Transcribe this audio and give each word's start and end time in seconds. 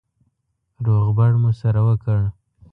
روغبړ 0.85 1.31
مو 1.41 1.51
سره 1.61 1.79
وکړ. 1.87 2.19